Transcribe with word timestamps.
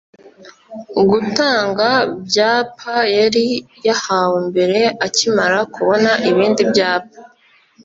gutanga 1.09 1.87
byapa 2.27 2.95
yari 3.17 3.45
yahawe 3.87 4.37
mbere 4.49 4.79
akimara 5.05 5.59
kubona 5.73 6.11
ibindi 6.29 6.61
byapa. 6.71 7.15